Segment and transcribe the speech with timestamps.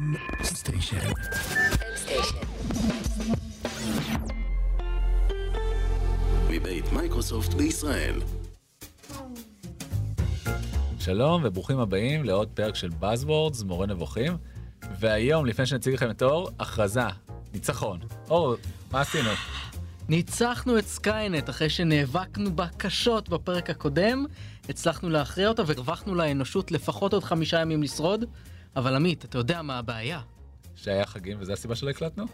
[0.00, 0.96] M Station.
[6.50, 8.14] מבית מייקרוסופט בישראל.
[10.98, 14.36] שלום וברוכים הבאים לעוד פרק של Buzzwords, מורה נבוכים.
[15.00, 17.06] והיום, לפני שנציג לכם את אור, הכרזה,
[17.54, 18.00] ניצחון.
[18.30, 18.54] אור,
[18.92, 19.30] מה עשינו?
[20.08, 24.24] ניצחנו את Skynet אחרי שנאבקנו בה קשות בפרק הקודם,
[24.68, 28.24] הצלחנו להכריע אותה והרווחנו לאנושות לפחות עוד חמישה ימים לשרוד.
[28.76, 30.20] אבל עמית, אתה יודע מה הבעיה?
[30.76, 32.24] שהיה חגים וזה הסיבה שלא הקלטנו?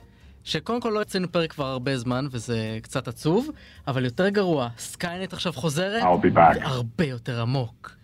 [0.44, 3.48] שקודם כל לא יצאנו פרק כבר הרבה זמן וזה קצת עצוב,
[3.86, 6.02] אבל יותר גרוע, Skynet עכשיו חוזרת,
[6.34, 7.96] והרבה יותר עמוק.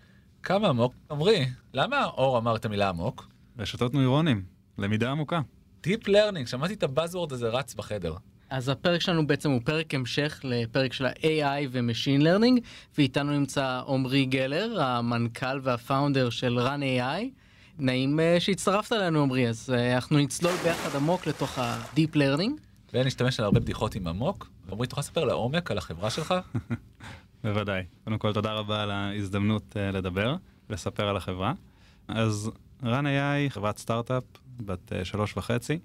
[0.42, 0.94] כמה עמוק?
[1.10, 3.28] עמרי, למה אור אמר את המילה עמוק?
[3.58, 4.42] רשתות נוירונים,
[4.78, 5.40] למידה עמוקה.
[5.86, 8.14] Deep Learning, שמעתי את ה buzzword הזה רץ בחדר.
[8.50, 12.60] אז הפרק שלנו בעצם הוא פרק המשך לפרק של ה-AI ו-Machine Learning,
[12.98, 17.41] ואיתנו נמצא עמרי גלר, המנכ"ל וה founder של run AI.
[17.78, 22.50] נעים אה, שהצטרפת אלינו עמרי, אז אה, אנחנו נצלול ביחד עמוק לתוך ה-Deep Learning.
[22.92, 24.50] ונשתמש על הרבה בדיחות עם עמוק.
[24.72, 26.34] עמרי, תוכל לספר לעומק על החברה שלך?
[27.44, 27.82] בוודאי.
[28.04, 30.36] קודם כל, תודה רבה על ההזדמנות uh, לדבר,
[30.70, 31.52] לספר על החברה.
[32.08, 32.50] אז
[32.82, 34.24] run AI, חברת סטארט-אפ,
[34.60, 35.78] בת שלוש וחצי.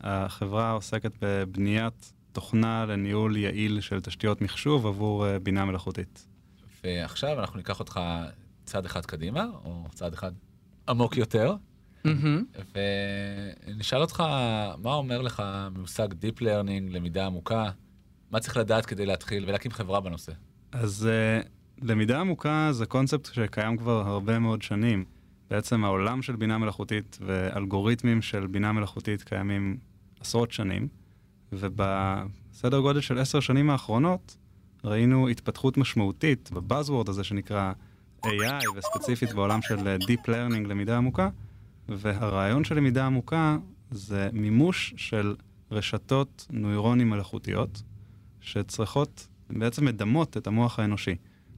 [0.00, 6.26] החברה עוסקת בבניית תוכנה לניהול יעיל של תשתיות מחשוב עבור בינה מלאכותית.
[6.84, 8.00] ועכשיו אנחנו ניקח אותך
[8.64, 10.32] צעד אחד קדימה, או צעד אחד
[10.88, 11.56] עמוק יותר,
[12.04, 12.44] מהמם.
[13.66, 14.22] ונשאל אותך,
[14.82, 15.42] מה אומר לך
[15.78, 17.70] מושג Deep Learning, למידה עמוקה?
[18.30, 20.32] מה צריך לדעת כדי להתחיל ולהקים חברה בנושא?
[20.72, 21.08] אז
[21.42, 21.48] uh,
[21.82, 25.04] למידה עמוקה זה קונספט שקיים כבר הרבה מאוד שנים.
[25.50, 29.76] בעצם העולם של בינה מלאכותית ואלגוריתמים של בינה מלאכותית קיימים
[30.20, 30.88] עשרות שנים,
[31.52, 34.36] ובסדר גודל של עשר שנים האחרונות
[34.84, 37.72] ראינו התפתחות משמעותית בבאזוורד הזה שנקרא
[38.24, 41.28] AI, וספציפית בעולם של אה, Deep Learning, למידה עמוקה,
[41.88, 43.56] והרעיון של למידה עמוקה
[43.90, 45.34] זה מימוש של
[45.70, 47.82] רשתות נוירונים מלאכותיות,
[48.40, 51.16] שצריכות, בעצם מדמות את המוח האנושי.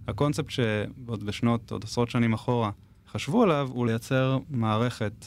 [0.09, 2.71] הקונספט שעוד בשנות, עוד עשרות שנים אחורה,
[3.09, 5.27] חשבו עליו הוא לייצר מערכת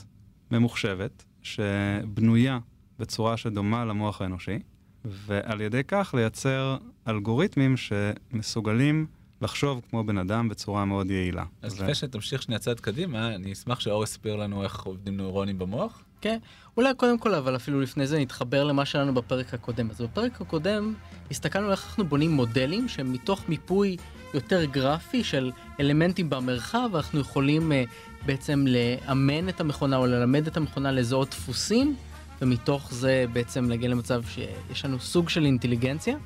[0.52, 2.60] ממוחשבת, שבנויה
[3.00, 4.60] בצורה שדומה למוח האנושי,
[5.06, 6.78] ועל ידי כך לייצר
[7.08, 9.06] אלגוריתמים שמסוגלים
[9.42, 11.44] לחשוב כמו בן אדם בצורה מאוד יעילה.
[11.62, 15.60] אז ו- לפני שתמשיך שנייה צעד קדימה, אני אשמח שאור יסביר לנו איך עובדים נוירונים
[15.60, 16.04] במוח.
[16.22, 16.38] כן,
[16.78, 19.90] אולי קודם כל, אבל אפילו לפני זה נתחבר למה שלנו בפרק הקודם.
[19.90, 20.94] אז בפרק הקודם
[21.32, 23.98] הסתכלנו איך אנחנו בונים מודלים שהם מתוך מיפוי
[24.34, 27.76] יותר גרפי של אלמנטים במרחב, אנחנו יכולים uh,
[28.26, 31.96] בעצם לאמן את המכונה או ללמד את המכונה לזהות דפוסים,
[32.42, 36.18] ומתוך זה בעצם להגיע למצב שיש לנו סוג של אינטליגנציה.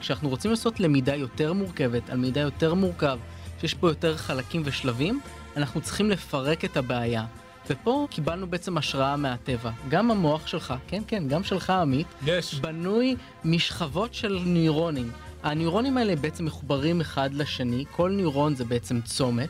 [0.00, 3.18] כשאנחנו רוצים לעשות למידה יותר מורכבת, על מידע יותר מורכב,
[3.60, 5.20] שיש פה יותר חלקים ושלבים,
[5.56, 7.24] אנחנו צריכים לפרק את הבעיה.
[7.70, 9.70] ופה קיבלנו בעצם השראה מהטבע.
[9.88, 12.54] גם המוח שלך, כן כן, גם שלך עמית, יש.
[12.54, 15.12] בנוי משכבות של נוירונים.
[15.42, 19.48] הנוירונים האלה בעצם מחוברים אחד לשני, כל נוירון זה בעצם צומת,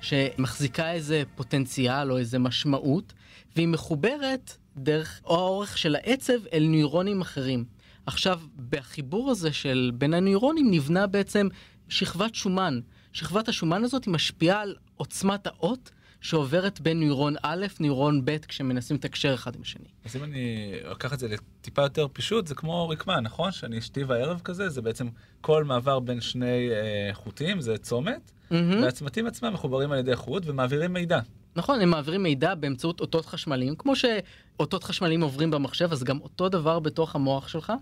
[0.00, 3.12] שמחזיקה איזה פוטנציאל או איזה משמעות,
[3.56, 7.64] והיא מחוברת דרך האורך של העצב אל נוירונים אחרים.
[8.06, 11.48] עכשיו, בחיבור הזה של בין הנוירונים נבנה בעצם
[11.88, 12.80] שכבת שומן.
[13.12, 19.34] שכבת השומן הזאת משפיעה על עוצמת האות שעוברת בין נוירון א', נוירון ב', כשמנסים לתקשר
[19.34, 19.88] אחד עם השני.
[20.04, 23.52] אז אם אני אקח את זה לטיפה יותר פישוט, זה כמו רקמה, נכון?
[23.52, 25.08] שאני אשתי בערב כזה, זה בעצם
[25.40, 28.82] כל מעבר בין שני אה, חוטים, זה צומת, מהמם.
[28.82, 31.20] והצמתים עצמם מחוברים על ידי חוט ומעבירים מידע.
[31.56, 36.48] נכון, הם מעבירים מידע באמצעות אותות חשמליים, כמו שאותות חשמליים עוברים במחשב, אז גם אותו
[36.48, 37.72] דבר בתוך המוח שלך.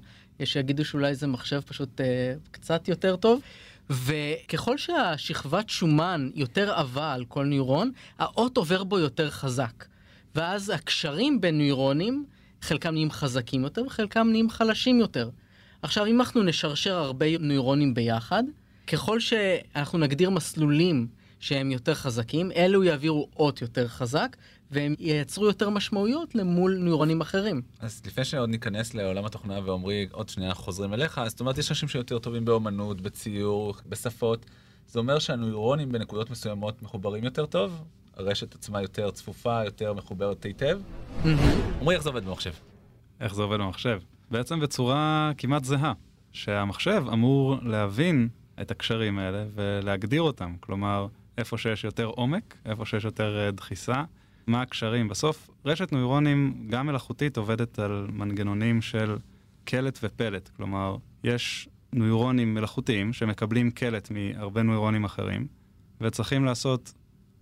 [0.41, 3.41] יש שיגידו שאולי זה מחשב פשוט אה, קצת יותר טוב.
[3.91, 9.85] וככל שהשכבת שומן יותר עבה על כל נוירון, האות עובר בו יותר חזק.
[10.35, 12.25] ואז הקשרים בין נוירונים,
[12.63, 15.31] חלקם נהיים חזקים יותר וחלקם נהיים חלשים יותר.
[15.83, 18.43] עכשיו, אם אנחנו נשרשר הרבה נוירונים ביחד,
[18.87, 21.07] ככל שאנחנו נגדיר מסלולים
[21.43, 24.37] שהם יותר חזקים, אלו יעבירו אות יותר חזק,
[24.71, 27.63] והם ייצרו יותר משמעויות למול נוירונים אחרים.
[27.81, 31.71] אז לפני שעוד ניכנס לעולם התוכנה ועמרי, עוד שנייה חוזרים אליך, אז זאת אומרת, יש
[31.71, 34.47] אנשים שיותר טובים באומנות, בציור, בשפות.
[34.87, 37.85] זה אומר שהנוירונים בנקודות מסוימות מחוברים יותר טוב,
[38.17, 40.81] הרשת עצמה יותר צפופה, יותר מחוברת היטב.
[41.81, 42.53] עמרי, איך זה עובד במחשב?
[43.21, 44.01] איך זה עובד במחשב?
[44.31, 45.93] בעצם בצורה כמעט זהה,
[46.33, 48.29] שהמחשב אמור להבין
[48.61, 50.55] את הקשרים האלה ולהגדיר אותם.
[50.61, 51.07] כלומר,
[51.39, 54.05] איפה שיש יותר עומק, איפה שיש יותר אה, דחיסה,
[54.47, 55.09] מה הקשרים.
[55.09, 59.17] בסוף, רשת נוירונים, גם מלאכותית, עובדת על מנגנונים של
[59.65, 60.49] קלט ופלט.
[60.57, 65.47] כלומר, יש נוירונים מלאכותיים שמקבלים קלט מהרבה נוירונים אחרים,
[66.01, 66.93] וצריכים לעשות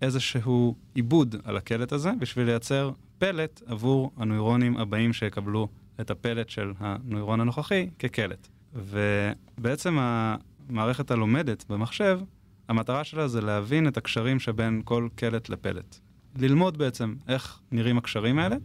[0.03, 5.69] איזשהו עיבוד על הקלט הזה בשביל לייצר פלט עבור הנוירונים הבאים שיקבלו
[6.01, 8.49] את הפלט של הנוירון הנוכחי כקלט.
[8.75, 12.21] ובעצם המערכת הלומדת במחשב,
[12.71, 15.97] המטרה שלה זה להבין את הקשרים שבין כל קלט לפלט.
[16.39, 18.57] ללמוד בעצם איך נראים הקשרים האלה,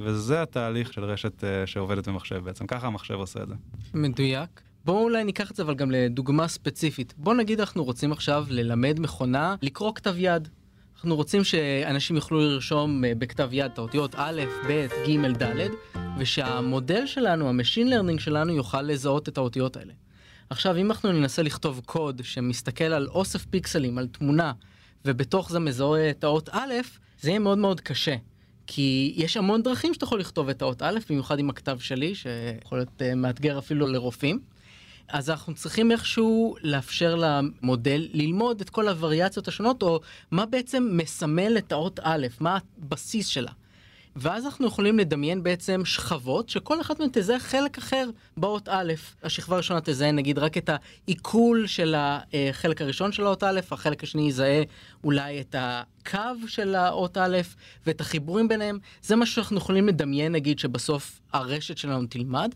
[0.00, 3.54] וזה התהליך של רשת uh, שעובדת במחשב בעצם, ככה המחשב עושה את זה.
[3.94, 4.60] מדויק.
[4.84, 7.14] בואו אולי ניקח את זה אבל גם לדוגמה ספציפית.
[7.16, 10.48] בואו נגיד אנחנו רוצים עכשיו ללמד מכונה לקרוא כתב יד.
[10.94, 15.68] אנחנו רוצים שאנשים יוכלו לרשום אה, בכתב יד את האותיות א', ב', ג', ד',
[16.18, 19.92] ושהמודל שלנו, ה machine learning שלנו, יוכל לזהות את האותיות האלה.
[20.50, 24.52] עכשיו, אם אנחנו ננסה לכתוב קוד שמסתכל על אוסף פיקסלים, על תמונה,
[25.04, 26.74] ובתוך זה מזהה את האות א',
[27.20, 28.16] זה יהיה מאוד מאוד קשה.
[28.66, 32.78] כי יש המון דרכים שאתה יכול לכתוב את האות א', במיוחד עם הכתב שלי, שיכול
[32.78, 34.40] להיות אה, מאתגר אפילו לרופאים.
[35.08, 40.00] אז אנחנו צריכים איכשהו לאפשר למודל ללמוד את כל הווריאציות השונות, או
[40.30, 43.52] מה בעצם מסמל את האות א', מה הבסיס שלה.
[44.16, 48.92] ואז אנחנו יכולים לדמיין בעצם שכבות שכל אחת מהן תזהה חלק אחר באות א'.
[49.22, 54.28] השכבה הראשונה תזהה נגיד רק את העיכול של החלק הראשון של האות א', החלק השני
[54.28, 54.62] יזהה
[55.04, 57.38] אולי את הקו של האות א'
[57.86, 58.78] ואת החיבורים ביניהם.
[59.02, 62.54] זה מה שאנחנו יכולים לדמיין נגיד שבסוף הרשת שלנו תלמד.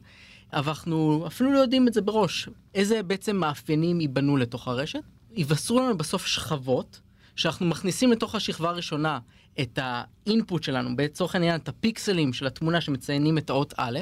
[0.52, 2.48] אבל אנחנו אפילו לא יודעים את זה בראש.
[2.74, 5.00] איזה בעצם מאפיינים ייבנו לתוך הרשת?
[5.36, 7.00] ייווסרו לנו בסוף שכבות
[7.36, 9.19] שאנחנו מכניסים לתוך השכבה הראשונה
[9.60, 13.98] את האינפוט שלנו, לצורך העניין את הפיקסלים של התמונה שמציינים את האות א',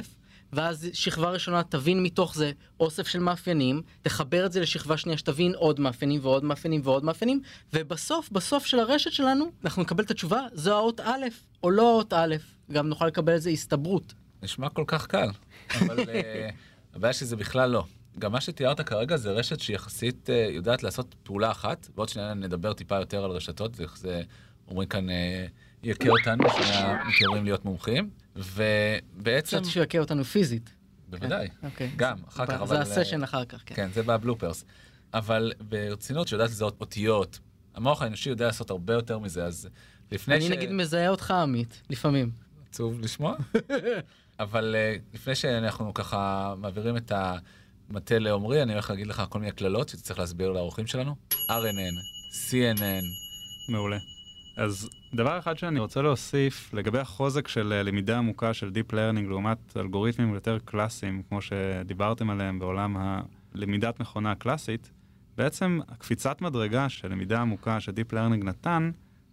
[0.53, 5.55] ואז שכבה ראשונה תבין מתוך זה אוסף של מאפיינים, תחבר את זה לשכבה שנייה שתבין
[5.55, 7.41] עוד מאפיינים ועוד מאפיינים ועוד מאפיינים,
[7.73, 11.27] ובסוף, בסוף של הרשת שלנו, אנחנו נקבל את התשובה, זו האות א',
[11.63, 12.37] או לא האות א',
[12.73, 14.15] גם נוכל לקבל איזה הסתברות.
[14.43, 15.29] נשמע כל כך קל,
[15.81, 16.07] אבל uh,
[16.95, 17.85] הבעיה שזה בכלל לא.
[18.19, 22.73] גם מה שתיארת כרגע זה רשת שיחסית uh, יודעת לעשות פעולה אחת, ועוד שניה נדבר
[22.73, 24.23] טיפה יותר על רשתות, זה, זה
[24.69, 25.47] אומרים כאן, אה,
[25.83, 29.57] יכה אותנו, שמתיימרים להיות מומחים, ובעצם...
[29.57, 30.75] חשבתי שהוא יכה אותנו פיזית.
[31.09, 31.91] בוודאי, כן, אוקיי.
[31.97, 32.67] גם, אחר כך, אבל...
[32.67, 33.75] זה הסשן אחר כך, כן.
[33.75, 34.65] כן, זה בבלופרס.
[35.15, 37.39] אבל ברצינות שיודעת לזהות אותיות,
[37.75, 39.69] המוח האנושי יודע לעשות הרבה יותר מזה, אז
[40.13, 40.45] לפני ש...
[40.45, 42.31] אני נגיד מזהה אותך, עמית, לפעמים.
[42.69, 43.37] עצוב לשמוע,
[44.41, 44.77] אבל
[45.15, 47.13] לפני שאנחנו ככה מעבירים את
[47.93, 51.15] המטה לעומרי, אני הולך להגיד לך כל מיני קללות שצריך להסביר לאורחים שלנו.
[51.33, 51.97] RNN,
[52.33, 53.05] CNN.
[53.69, 53.99] מעולה.
[54.57, 59.29] אז דבר אחד שאני רוצה להוסיף לגבי החוזק של אה, למידה עמוקה של Deep Learning
[59.29, 62.97] לעומת אלגוריתמים יותר קלאסיים, כמו שדיברתם עליהם בעולם
[63.55, 64.91] הלמידת מכונה הקלאסית,
[65.37, 68.91] בעצם הקפיצת מדרגה של למידה עמוקה ש-Deep Learning נתן,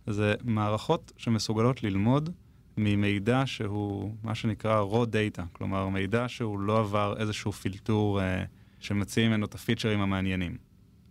[0.08, 2.30] זה מערכות שמסוגלות ללמוד
[2.78, 8.44] ממידע שהוא מה שנקרא raw data, כלומר מידע שהוא לא עבר איזשהו פילטור אה,
[8.80, 10.58] שמציעים ממנו את הפיצ'רים המעניינים.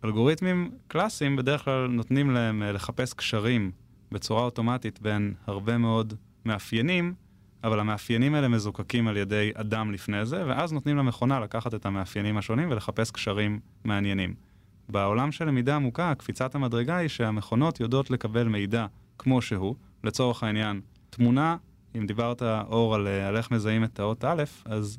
[0.05, 3.71] אלגוריתמים קלאסיים בדרך כלל נותנים להם אה, לחפש קשרים
[4.13, 6.15] בצורה אוטומטית בין הרבה מאוד
[6.45, 7.15] מאפיינים,
[7.65, 12.39] אבל המאפיינים האלה מזוקקים על ידי אדם לפני זה, ואז נותנים למכונה לקחת את המאפיינים
[12.39, 14.35] השונים ולחפש קשרים מעניינים.
[14.89, 18.87] בעולם של למידה עמוקה, קפיצת המדרגה היא שהמכונות יודעות לקבל מידע
[19.19, 20.81] כמו שהוא, לצורך העניין,
[21.19, 21.57] תמונה,
[21.97, 24.99] אם דיברת אור על, על איך מזהים את האות א', אז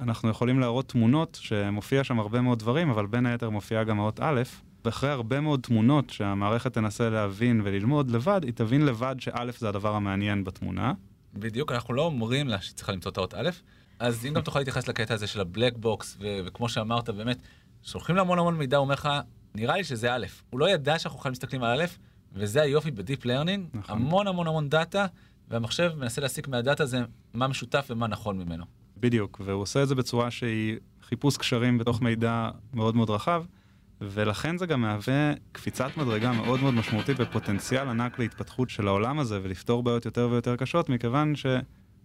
[0.00, 4.20] אנחנו יכולים להראות תמונות שמופיע שם הרבה מאוד דברים, אבל בין היתר מופיעה גם האות
[4.20, 4.42] א',
[4.84, 9.94] ואחרי הרבה מאוד תמונות שהמערכת תנסה להבין וללמוד לבד, היא תבין לבד שא' זה הדבר
[9.94, 10.92] המעניין בתמונה.
[11.34, 13.50] בדיוק, אנחנו לא אומרים לה שהיא צריכה למצוא את האות א',
[13.98, 17.38] אז אם גם תוכל להתייחס לקטע הזה של הבלק בוקס, וכמו שאמרת, באמת,
[17.82, 19.08] שולחים לה המון המון מידע, הוא אומר לך,
[19.54, 21.84] נראה לי שזה א', הוא לא ידע שאנחנו בכלל מסתכלים על א',
[22.34, 23.96] וזה היופי ב deep learning, נכון.
[23.96, 25.06] המון המון המון דאטה,
[25.52, 27.00] והמחשב מנסה להסיק מהדאטה הזה
[27.34, 28.64] מה משותף ומה נכון ממנו.
[28.96, 33.44] בדיוק, והוא עושה את זה בצורה שהיא חיפוש קשרים בתוך מידע מאוד מאוד רחב.
[34.00, 39.40] ולכן זה גם מהווה קפיצת מדרגה מאוד מאוד משמעותית ופוטנציאל ענק להתפתחות של העולם הזה
[39.42, 41.36] ולפתור בעיות יותר ויותר קשות, מכיוון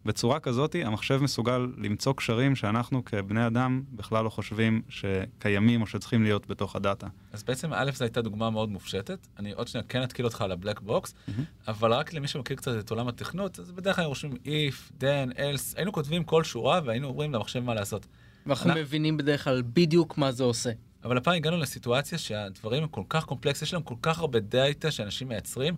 [0.04, 6.24] שבצורה כזאת המחשב מסוגל למצוא קשרים שאנחנו כבני אדם בכלל לא חושבים שקיימים או שצריכים
[6.24, 7.08] להיות בתוך הדאטה.
[7.34, 10.52] אז בעצם א' זו הייתה דוגמה מאוד מופשטת, אני עוד שניה כן אתקיל אותך על
[10.52, 11.42] ה black box, mm-hmm.
[11.68, 15.38] אבל רק למי שמכיר קצת את עולם התכנות, אז בדרך כלל היינו רושמים if, then,
[15.38, 18.08] else, היינו כותבים כל שורה והיינו אומרים למחשב מה לעשות.
[18.46, 18.82] ואנחנו אנחנו...
[18.82, 20.72] מבינים בדרך כלל בדיוק מה זה עושה.
[21.04, 24.92] אבל הפעם הגענו לסיטואציה שהדברים הם כל כך קומפלקס, יש להם כל כך הרבה דאטה
[24.92, 25.76] שאנשים מייצרים,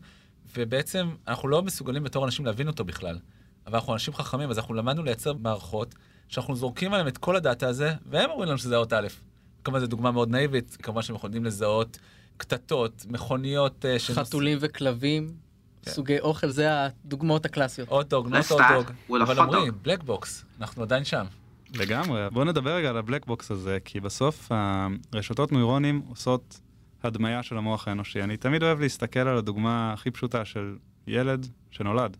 [0.57, 3.19] ובעצם אנחנו לא מסוגלים בתור אנשים להבין אותו בכלל.
[3.69, 5.95] אבל אנחנו אנשים חכמים, אז אנחנו למדנו לייצר מערכות
[6.27, 9.07] שאנחנו זורקים עליהם את כל הדאטה הזה, והם אומרים לנו שזה אות א'.
[9.63, 11.99] כמובן זו דוגמה מאוד נאיבית, כמובן שהם יכולים לזהות
[12.37, 13.85] קטטות, מכוניות...
[13.85, 14.69] אה, חתולים שנוס...
[14.69, 15.27] וכלבים,
[15.81, 15.91] כן.
[15.91, 17.89] סוגי אוכל, זה הדוגמאות הקלאסיות.
[17.89, 19.21] hot dog, not hot dog.
[19.21, 21.25] אבל אומרים, black box, אנחנו עדיין שם.
[21.75, 22.29] לגמרי.
[22.31, 24.51] בואו נדבר רגע על ה black box הזה, כי בסוף
[25.13, 26.59] הרשתות נוירונים עושות
[27.03, 28.21] הדמיה של המוח האנושי.
[28.21, 30.75] אני תמיד אוהב להסתכל על הדוגמה הכי פשוטה של
[31.07, 32.17] ילד שנולד.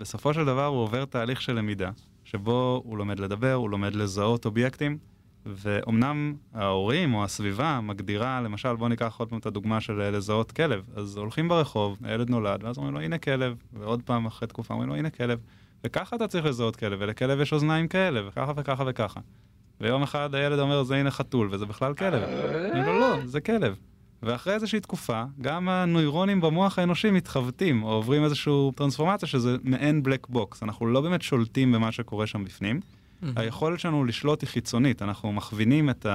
[0.00, 1.90] בסופו של דבר הוא עובר תהליך של למידה,
[2.24, 4.98] שבו הוא לומד לדבר, הוא לומד לזהות אובייקטים,
[5.46, 10.84] ואומנם ההורים או הסביבה מגדירה, למשל, בואו ניקח עוד פעם את הדוגמה של לזהות כלב.
[10.96, 14.90] אז הולכים ברחוב, הילד נולד, ואז אומרים לו, הנה כלב, ועוד פעם אחרי תקופה אומרים
[14.90, 15.38] לו, הנה כלב.
[15.84, 19.20] וככה אתה צריך לזהות כלב, ולכלב יש אוזניים כאלה, וככה וככה וככה.
[19.80, 22.22] ויום אחד הילד אומר, זה הנה חתול, וזה בכלל כלב.
[22.72, 23.76] אני אומר, לא, זה כלב.
[24.22, 30.26] ואחרי איזושהי תקופה, גם הנוירונים במוח האנושי מתחבטים, או עוברים איזושהי טרנספורמציה שזה מעין black
[30.28, 30.62] box.
[30.62, 32.80] אנחנו לא באמת שולטים במה שקורה שם בפנים.
[33.36, 36.06] היכולת שלנו לשלוט היא חיצונית, אנחנו מכווינים את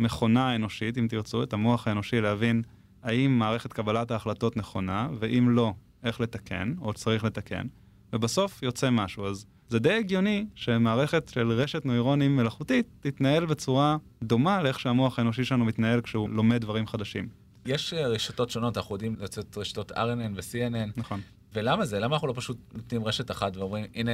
[0.00, 2.62] המכונה האנושית, אם תרצו, את המוח האנושי להבין
[3.02, 5.72] האם מערכת קבלת ההחלטות נכונה, ואם לא,
[6.04, 7.66] איך לתקן, או צריך לתקן,
[8.12, 9.26] ובסוף יוצא משהו.
[9.26, 15.44] אז זה די הגיוני שמערכת של רשת נוירונים מלאכותית תתנהל בצורה דומה לאיך שהמוח האנושי
[15.44, 17.43] שלנו מתנהל כשהוא לומד דברים חדשים.
[17.66, 20.90] יש אה, רשתות שונות, אנחנו יודעים לצאת רשתות RNN ו-CNN.
[20.96, 21.20] נכון.
[21.52, 22.00] ולמה זה?
[22.00, 24.12] למה אנחנו לא פשוט נותנים רשת אחת ואומרים, הנה,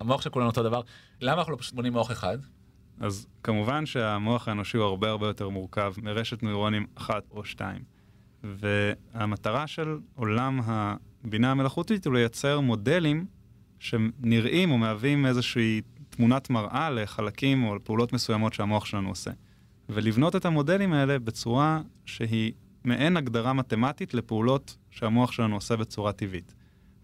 [0.00, 0.80] המוח של כולנו אותו דבר,
[1.20, 2.38] למה אנחנו לא פשוט בונים מוח אחד?
[3.00, 7.82] אז כמובן שהמוח האנושי הוא הרבה הרבה יותר מורכב מרשת נוירונים אחת או שתיים.
[8.44, 13.26] והמטרה של עולם הבינה המלאכותית הוא לייצר מודלים
[13.78, 15.80] שנראים או מהווים איזושהי
[16.10, 19.30] תמונת מראה לחלקים או לפעולות מסוימות שהמוח שלנו עושה.
[19.88, 22.52] ולבנות את המודלים האלה בצורה שהיא
[22.84, 26.54] מעין הגדרה מתמטית לפעולות שהמוח שלנו עושה בצורה טבעית.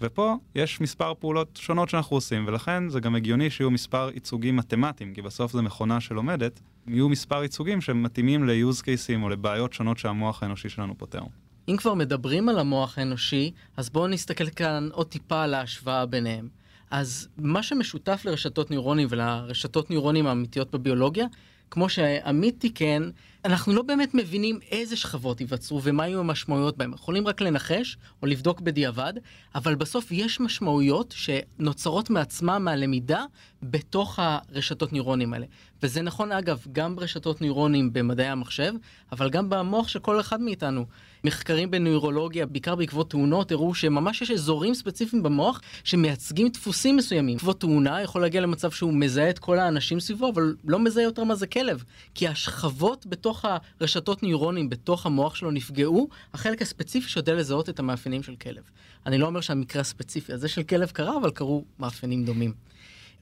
[0.01, 5.15] ופה יש מספר פעולות שונות שאנחנו עושים, ולכן זה גם הגיוני שיהיו מספר ייצוגים מתמטיים,
[5.15, 10.43] כי בסוף זו מכונה שלומדת, יהיו מספר ייצוגים שמתאימים ל-use cases או לבעיות שונות שהמוח
[10.43, 11.23] האנושי שלנו פותר.
[11.69, 16.49] אם כבר מדברים על המוח האנושי, אז בואו נסתכל כאן עוד טיפה על ההשוואה ביניהם.
[16.91, 21.27] אז מה שמשותף לרשתות נוירונים ולרשתות נוירונים האמיתיות בביולוגיה,
[21.71, 23.11] כמו שעמית תיקן,
[23.45, 26.93] אנחנו לא באמת מבינים איזה שכבות ייווצרו ומה יהיו המשמעויות בהם.
[26.93, 29.13] יכולים רק לנחש או לבדוק בדיעבד,
[29.55, 33.25] אבל בסוף יש משמעויות שנוצרות מעצמה מהלמידה
[33.63, 35.47] בתוך הרשתות נוירונים האלה.
[35.83, 38.73] וזה נכון אגב גם ברשתות נוירונים במדעי המחשב,
[39.13, 40.85] אבל גם במוח של כל אחד מאיתנו.
[41.25, 47.37] מחקרים בנוירולוגיה, בעיקר בעקבות תאונות, הראו שממש יש אזורים ספציפיים במוח שמייצגים דפוסים מסוימים.
[47.37, 51.25] בעקבות תאונה יכול להגיע למצב שהוא מזהה את כל האנשים סביבו, אבל לא מזהה יותר
[51.25, 51.85] מה זה כלב.
[52.15, 53.45] כי השכבות בתוך
[53.81, 58.63] הרשתות נוירונים, בתוך המוח שלו נפגעו, החלק הספציפי שיודע לזהות את המאפיינים של כלב.
[59.07, 62.53] אני לא אומר שהמקרה הספציפי הזה של כלב קרה, אבל קרו מאפיינים דומים.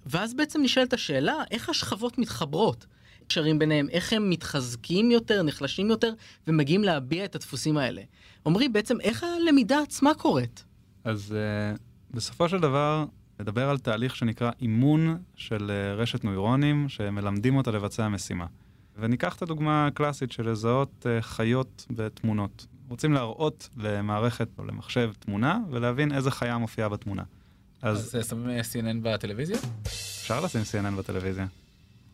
[0.07, 2.87] ואז בעצם נשאלת השאלה, איך השכבות מתחברות?
[3.29, 6.13] קשרים ביניהם, איך הם מתחזקים יותר, נחלשים יותר,
[6.47, 8.03] ומגיעים להביע את הדפוסים האלה.
[8.47, 10.65] עמרי, בעצם איך הלמידה עצמה קורית?
[11.05, 11.79] אז uh,
[12.11, 13.05] בסופו של דבר,
[13.41, 18.47] נדבר על תהליך שנקרא אימון של uh, רשת נוירונים, שמלמדים אותה לבצע משימה.
[18.99, 22.67] וניקח את הדוגמה הקלאסית של לזהות uh, חיות בתמונות.
[22.89, 27.23] רוצים להראות למערכת או למחשב תמונה, ולהבין איזה חיה מופיעה בתמונה.
[27.83, 29.59] אז, אז שמים CNN בטלוויזיה?
[29.83, 31.47] אפשר לשים CNN בטלוויזיה.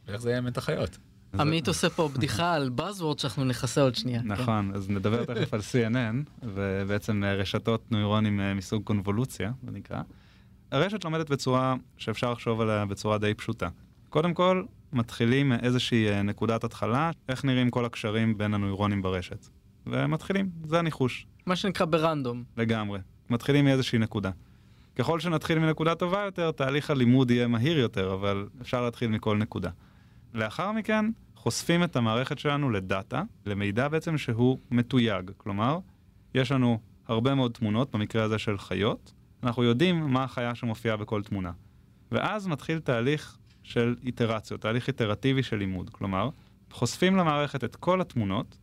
[0.07, 0.99] ואיך זה יהיה מת החיות?
[1.41, 4.23] עמית עושה פה בדיחה על Buzzword שאנחנו נכסה עוד שנייה.
[4.25, 10.03] נכון, אז נדבר תכף על CNN, ובעצם אה, רשתות נוירונים אה, מסוג קונבולוציה, זה נקרא.
[10.73, 13.69] הרשת לומדת בצורה שאפשר לחשוב עליה בצורה די פשוטה.
[14.09, 19.47] קודם כל, מתחילים מאיזושהי אה, נקודת התחלה, איך נראים כל הקשרים בין הנוירונים ברשת.
[19.87, 21.27] ומתחילים, זה הניחוש.
[21.47, 22.45] מה שנקרא ברנדום.
[22.57, 22.99] לגמרי.
[23.31, 24.31] מתחילים מאיזושהי נקודה.
[24.97, 29.71] ככל שנתחיל מנקודה טובה יותר, תהליך הלימוד יהיה מהיר יותר, אבל אפשר להתחיל מכל נקודה.
[30.35, 31.05] לאחר מכן,
[31.37, 35.31] חושפים את המערכת שלנו לדאטה, למידע בעצם שהוא מתויג.
[35.37, 35.79] כלומר,
[36.35, 39.13] יש לנו הרבה מאוד תמונות, במקרה הזה של חיות,
[39.43, 41.53] אנחנו יודעים מה החיה שמופיעה בכל תמונה.
[42.13, 45.91] ואז מתחיל תהליך של איטרציות, תהליך איטרטיבי של לימוד.
[45.91, 46.31] כלומר,
[46.71, 48.59] חושפים למערכת את כל התמונות,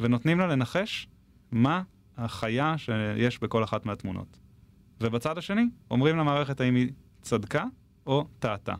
[0.00, 1.08] ונותנים לה לנחש
[1.52, 1.82] מה
[2.16, 4.38] החיה שיש בכל אחת מהתמונות.
[5.00, 6.92] ובצד השני, אומרים למערכת האם היא
[7.22, 7.64] צדקה
[8.06, 8.74] או טעתה.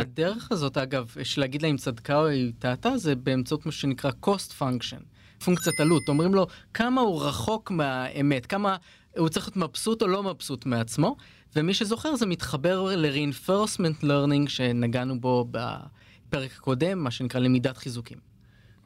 [0.00, 4.10] הדרך הזאת, אגב, של להגיד לה אם צדקה או היא טעתה, זה באמצעות מה שנקרא
[4.26, 5.02] cost function,
[5.44, 6.08] פונקציית עלות.
[6.08, 8.76] אומרים לו כמה הוא רחוק מהאמת, כמה
[9.16, 11.16] הוא צריך להיות מבסוט או לא מבסוט מעצמו,
[11.56, 18.18] ומי שזוכר זה מתחבר ל-reinforcement learning שנגענו בו בפרק הקודם, מה שנקרא למידת חיזוקים.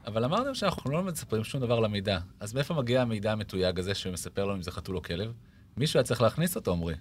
[0.07, 4.45] אבל אמרתם שאנחנו לא מספרים שום דבר למידע, אז מאיפה מגיע המידע המתויג הזה שמספר
[4.45, 5.33] לנו אם זה חתול או כלב?
[5.77, 6.95] מישהו היה צריך להכניס אותו, עמרי.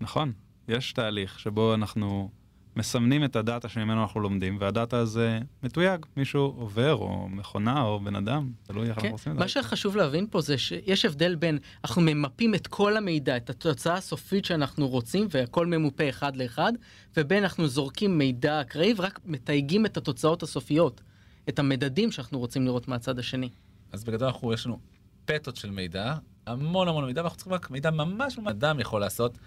[0.00, 0.32] נכון,
[0.68, 2.30] יש תהליך שבו אנחנו
[2.76, 8.16] מסמנים את הדאטה שממנו אנחנו לומדים, והדאטה הזה מתויג, מישהו עובר, או מכונה, או בן
[8.16, 9.00] אדם, תלוי איך כן.
[9.00, 9.48] אנחנו עושים את מה זה.
[9.48, 14.44] שחשוב להבין פה זה שיש הבדל בין אנחנו ממפים את כל המידע, את התוצאה הסופית
[14.44, 16.72] שאנחנו רוצים, והכל ממופה אחד לאחד,
[17.16, 21.00] ובין אנחנו זורקים מידע אקראי ורק מתייגים את התוצאות הסופיות,
[21.48, 23.48] את המדדים שאנחנו רוצים לראות מהצד השני.
[23.92, 24.78] אז בגדול אנחנו, יש לנו
[25.24, 26.14] פטות של מידע,
[26.46, 29.38] המון המון מידע, ואנחנו צריכים רק מידע ממש ממש אדם יכול לעשות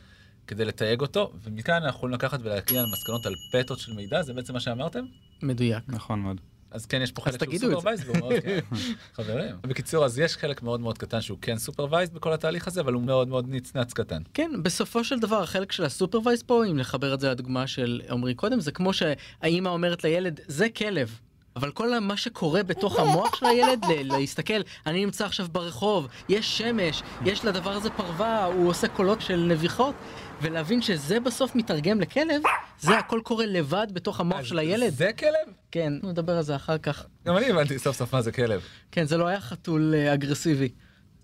[0.47, 4.53] כדי לתייג אותו, ומכאן אנחנו יכולים לקחת ולהגיע למסקנות על פטות של מידע, זה בעצם
[4.53, 5.05] מה שאמרתם?
[5.41, 5.83] מדויק.
[5.87, 6.41] נכון מאוד.
[6.71, 7.59] אז כן, יש פה חלק שהוא.
[7.59, 8.59] supervised, והוא מאוד, כן,
[9.15, 9.55] חברים.
[9.61, 13.03] בקיצור, אז יש חלק מאוד מאוד קטן שהוא כן supervised בכל התהליך הזה, אבל הוא
[13.03, 14.21] מאוד מאוד נצנץ קטן.
[14.33, 18.01] כן, בסופו של דבר החלק של ה supervised פה, אם לחבר את זה לדוגמה של
[18.09, 21.19] עמרי קודם, זה כמו שהאימא אומרת לילד, זה כלב.
[21.55, 24.53] אבל כל מה שקורה בתוך המוח של הילד, ל- להסתכל,
[24.85, 29.95] אני נמצא עכשיו ברחוב, יש שמש, יש לדבר הזה פרווה, הוא עושה קולות של נביחות,
[30.41, 32.41] ולהבין שזה בסוף מתרגם לכלב,
[32.79, 34.93] זה הכל קורה לבד בתוך המוח של הילד.
[34.93, 35.53] זה כלב?
[35.71, 37.05] כן, נדבר על זה אחר כך.
[37.25, 38.61] גם אני הבנתי סוף סוף מה זה כלב.
[38.91, 40.69] כן, זה לא היה חתול אה, אגרסיבי.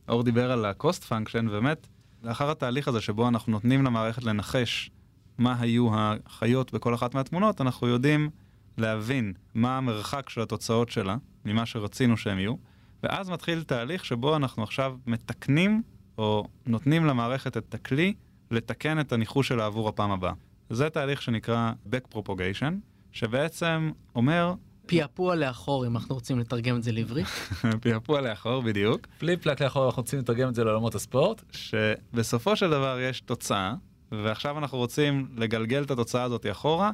[0.09, 1.87] אור דיבר על ה-cost function, באמת,
[2.23, 4.91] לאחר התהליך הזה שבו אנחנו נותנים למערכת לנחש
[5.37, 8.29] מה היו החיות בכל אחת מהתמונות, אנחנו יודעים
[8.77, 12.55] להבין מה המרחק של התוצאות שלה ממה שרצינו שהם יהיו,
[13.03, 15.81] ואז מתחיל תהליך שבו אנחנו עכשיו מתקנים
[16.17, 18.13] או נותנים למערכת את הכלי
[18.51, 20.33] לתקן את הניחוש שלה עבור הפעם הבאה.
[20.69, 22.73] זה תהליך שנקרא back propagation,
[23.11, 24.53] שבעצם אומר,
[24.85, 27.27] פעפוע לאחור, אם אנחנו רוצים לתרגם את זה לעברית.
[27.81, 31.43] פעפוע לאחור בדיוק, פליפ פלק לאחור, אנחנו רוצים לתרגם את זה לעולמות הספורט.
[31.51, 33.73] שבסופו של דבר יש תוצאה,
[34.11, 36.91] ועכשיו אנחנו רוצים לגלגל את התוצאה הזאת אחורה,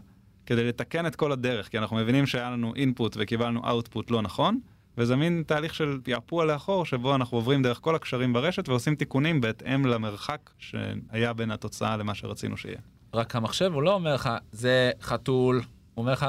[0.48, 4.60] כדי לתקן את כל הדרך, כי אנחנו מבינים שהיה לנו input וקיבלנו output לא נכון,
[4.98, 9.42] וזה מין תהליך של פעפוע לאחור, שבו אנחנו עוברים דרך כל הקשרים ברשת ועושים תיקונים
[9.42, 12.80] בהתאם למרחק שהיה בין התוצאה למה שרצינו שיהיה.
[13.14, 15.64] רק המחשב הוא לא אומר לך, זה חתול, הוא
[16.02, 16.26] אומר לך,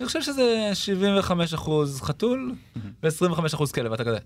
[0.00, 2.54] אני חושב שזה 75 אחוז חתול
[3.02, 4.18] ו-25 אחוז כלב, אתה כזה,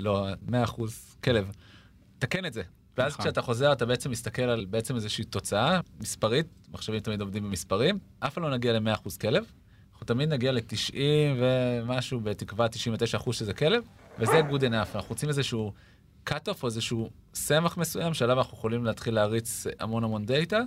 [0.00, 1.50] לא, 100 אחוז כלב.
[2.18, 2.62] תקן את זה.
[2.96, 3.24] ואז נכון.
[3.24, 8.34] כשאתה חוזר אתה בעצם מסתכל על בעצם איזושהי תוצאה מספרית, מחשבים תמיד עובדים במספרים, אף
[8.34, 9.44] פעם לא נגיע ל-100 אחוז כלב,
[9.92, 10.94] אנחנו תמיד נגיע ל-90
[11.40, 13.84] ומשהו, בתקווה 99 אחוז שזה כלב,
[14.18, 15.72] וזה good enough, אנחנו רוצים איזשהו
[16.28, 20.60] cut off או איזשהו סמך מסוים שעליו אנחנו יכולים להתחיל להריץ המון המון דאטה,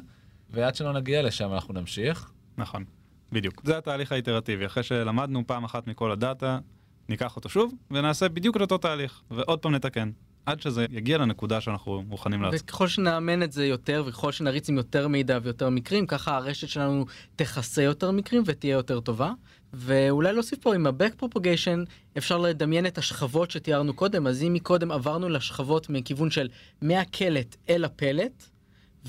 [0.50, 2.32] ועד שלא נגיע לשם אנחנו נמשיך.
[2.58, 2.86] נכון,
[3.32, 3.62] בדיוק.
[3.65, 6.60] זה התהליך האיטרטיבי, אחרי שלמדנו פעם אחת מכל הדאטה,
[7.10, 10.12] ניקח אותו שוב, ונעשה בדיוק את אותו תהליך, ועוד פעם נתקן,
[10.45, 12.62] עד שזה יגיע לנקודה שאנחנו מוכנים לעשות.
[12.63, 17.05] וככל שנאמן את זה יותר וככל שנריץ עם יותר מידע ויותר מקרים ככה הרשת שלנו
[17.36, 19.31] תכסה יותר מקרים ותהיה יותר טובה.
[19.73, 24.91] ואולי להוסיף פה עם ה-back propagation אפשר לדמיין את השכבות שתיארנו קודם אז אם מקודם
[24.91, 26.49] עברנו לשכבות מכיוון של
[26.81, 28.45] מהקלט אל הפלט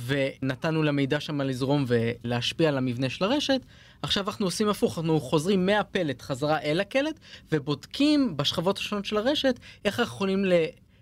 [0.07, 3.61] ונתנו למידע שם לזרום ולהשפיע על המבנה של הרשת
[4.03, 7.21] עכשיו אנחנו עושים הפוך אנחנו חוזרים מהפלט חזרה אל הקלט
[7.53, 10.45] ובודקים בשכבות השונות של הרשת איך אנחנו יכולים.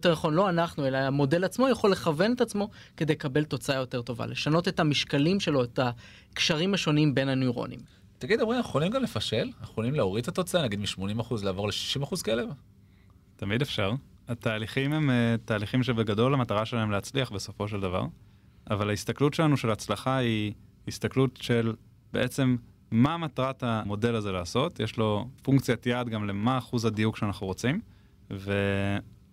[0.05, 4.03] יותר נכון לא אנחנו אלא המודל עצמו יכול לכוון את עצמו כדי לקבל תוצאה יותר
[4.03, 5.79] טובה לשנות את המשקלים שלו את
[6.33, 7.81] הקשרים השונים בין הנוירונים.
[8.19, 9.51] תגיד, אומרים, אנחנו יכולים גם לפשל?
[9.61, 12.49] אנחנו יכולים להוריד את התוצאה, נגיד מ-80% לעבור ל-60% כלב?
[13.37, 13.93] תמיד אפשר.
[14.29, 18.07] התהליכים הם אה, תהליכים שבגדול המטרה שלהם להצליח בסופו של דבר,
[18.71, 20.53] אבל ההסתכלות שלנו של הצלחה היא
[20.89, 21.75] הסתכלות של
[22.13, 22.57] בעצם
[22.91, 27.81] מה מטרת המודל הזה לעשות, יש לו פונקציית יעד גם למה אחוז הדיוק שאנחנו רוצים,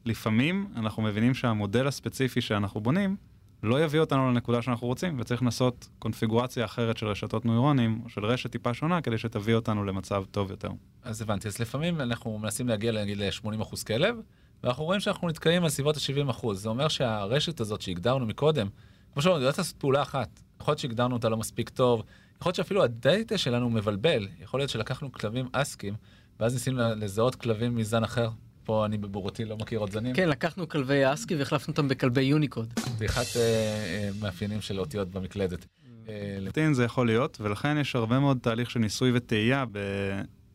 [0.05, 3.15] ולפעמים אנחנו מבינים שהמודל הספציפי שאנחנו בונים
[3.63, 8.25] לא יביא אותנו לנקודה שאנחנו רוצים, וצריך לנסות קונפיגורציה אחרת של רשתות נוירונים, או של
[8.25, 10.69] רשת טיפה שונה, כדי שתביא אותנו למצב טוב יותר.
[11.03, 14.15] אז הבנתי, אז לפעמים אנחנו מנסים להגיע נגיד ל-80% כלב,
[14.63, 16.53] ואנחנו רואים שאנחנו נתקעים על סביבות ה-70%.
[16.53, 18.67] זה אומר שהרשת הזאת שהגדרנו מקודם,
[19.13, 20.41] כמו שאומרים, יודעת לעשות פעולה אחת.
[20.61, 22.03] יכול להיות שהגדרנו אותה לא מספיק טוב,
[22.37, 25.93] יכול להיות שאפילו הדאטה שלנו מבלבל, יכול להיות שלקחנו כלבים אסקים,
[26.39, 28.29] ואז ניסינו לזהות כלבים מזן אחר.
[28.71, 30.15] פה אני בבורותי לא מכיר עוד זנים.
[30.15, 32.73] כן לקחנו כלבי אסקי והחלפנו אותם בכלבי יוניקוד.
[32.95, 35.65] בדיחת אה, אה, מאפיינים של אותיות במקלדת.
[36.09, 39.65] אה, לחלוטין זה יכול להיות, ולכן יש הרבה מאוד תהליך של ניסוי וטעייה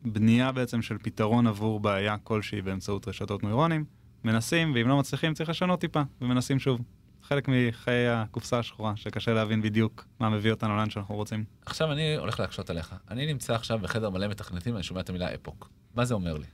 [0.05, 3.85] בבנייה בעצם של פתרון עבור בעיה כלשהי באמצעות רשתות נוירונים.
[4.24, 6.81] מנסים, ואם לא מצליחים צריך לשנות טיפה, ומנסים שוב.
[7.22, 11.44] חלק מחיי הקופסה השחורה, שקשה להבין בדיוק מה מביא אותנו לאן שאנחנו רוצים.
[11.66, 12.94] עכשיו אני הולך להקשות עליך.
[13.11, 15.70] אני נמצא עכשיו בחדר מלא מתכנתים ואני שומע את המילה אפוק.
[15.94, 16.46] מה זה אומר לי?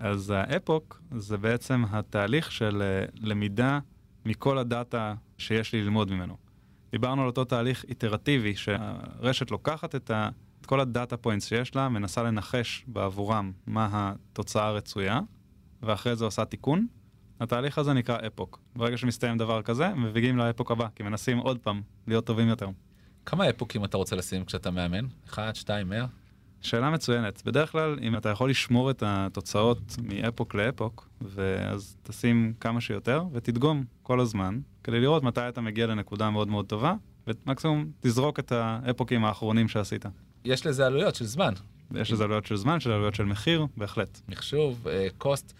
[0.00, 3.78] אז האפוק זה בעצם התהליך של אה, למידה
[4.24, 6.36] מכל הדאטה שיש לי ללמוד ממנו.
[6.92, 10.28] דיברנו על אותו תהליך איטרטיבי שהרשת לוקחת את, ה,
[10.60, 15.20] את כל ה data points שיש לה, מנסה לנחש בעבורם מה התוצאה הרצויה,
[15.82, 16.86] ואחרי זה עושה תיקון.
[17.40, 18.60] התהליך הזה נקרא epoch.
[18.76, 22.68] ברגע שמסתיים דבר כזה, מביאים ל epoch הבא, כי מנסים עוד פעם להיות טובים יותר.
[23.26, 25.06] כמה אפוקים אתה רוצה לשים כשאתה מאמן?
[25.28, 26.06] 1, 2, 100?
[26.60, 27.42] שאלה מצוינת.
[27.44, 32.80] בדרך כלל, אם אתה יכול לשמור את התוצאות מ epoch ל epoch, ואז תשים כמה
[32.80, 36.94] שיותר, ותדגום כל הזמן, כדי לראות מתי אתה מגיע לנקודה מאוד מאוד טובה,
[37.26, 40.04] ומקסימום תזרוק את האפוקים האחרונים שעשית.
[40.44, 41.52] יש לזה עלויות של זמן.
[41.94, 44.20] יש לזה עלויות של זמן, של עלויות של מחיר, בהחלט.
[44.28, 44.86] מחשוב,
[45.18, 45.54] קוסט.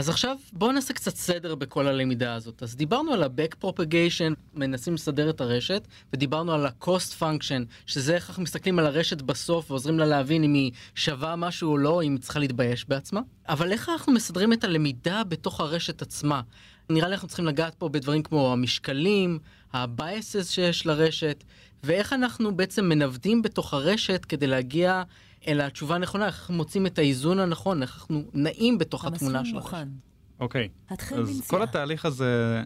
[0.00, 2.62] אז עכשיו בואו נעשה קצת סדר בכל הלמידה הזאת.
[2.62, 8.28] אז דיברנו על ה-back propagation, מנסים לסדר את הרשת, ודיברנו על ה-cost function, שזה איך
[8.28, 12.12] אנחנו מסתכלים על הרשת בסוף ועוזרים לה להבין אם היא שווה משהו או לא, אם
[12.12, 13.20] היא צריכה להתבייש בעצמה.
[13.48, 16.40] אבל איך אנחנו מסדרים את הלמידה בתוך הרשת עצמה?
[16.90, 19.38] נראה לי אנחנו צריכים לגעת פה בדברים כמו המשקלים,
[19.72, 21.44] ה-biases שיש לרשת,
[21.84, 25.02] ואיך אנחנו בעצם מנווטים בתוך הרשת כדי להגיע
[25.46, 29.56] אל התשובה הנכונה, איך אנחנו מוצאים את האיזון הנכון, איך אנחנו נעים בתוך התמונה של
[29.56, 29.86] הרשת.
[30.40, 31.48] אוקיי, נתחיל אז בבסיס.
[31.48, 32.62] כל התהליך הזה,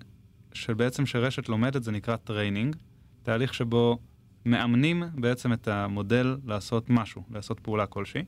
[0.53, 2.77] של בעצם שרשת לומדת, זה נקרא training.
[3.23, 3.99] תהליך שבו
[4.47, 8.25] מאמנים בעצם את המודל לעשות משהו, לעשות פעולה כלשהי.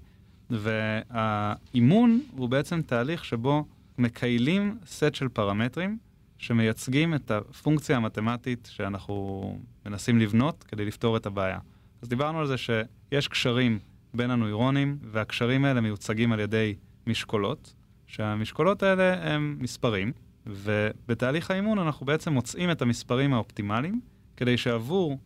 [0.51, 3.65] והאימון הוא בעצם תהליך שבו
[3.99, 5.99] מקיילים סט של פרמטרים
[6.39, 11.59] שמייצגים את הפונקציה המתמטית שאנחנו מנסים לבנות כדי לפתור את הבעיה.
[12.03, 13.79] אז דיברנו על זה שיש קשרים
[14.17, 16.75] בין הנוירונים, והקשרים האלה מיוצגים על ידי
[17.07, 17.75] משקולות,
[18.07, 20.13] שהמשקולות האלה הם מספרים,
[20.47, 24.01] ובתהליך האימון אנחנו בעצם מוצאים את המספרים האופטימליים,
[24.37, 25.19] כדי שעבור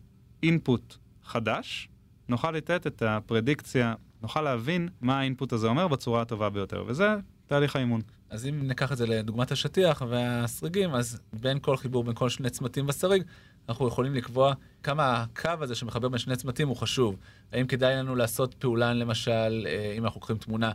[0.43, 1.89] אינפוט חדש,
[2.29, 7.15] נוכל לתת את הפרדיקציה, נוכל להבין מה ה input הזה אומר בצורה הטובה ביותר, וזה
[7.47, 8.01] תהליך האימון.
[8.29, 12.49] אז אם ניקח את זה לדוגמת השטיח והסריגים, אז בין כל חיבור, בין כל שני
[12.49, 13.23] צמתים בסריג,
[13.71, 14.53] אנחנו יכולים לקבוע
[14.83, 17.15] כמה הקו הזה שמחבר בין שני צמתים הוא חשוב.
[17.51, 20.71] האם כדאי לנו לעשות פעולה, למשל, אה, אם אנחנו לוקחים תמונה,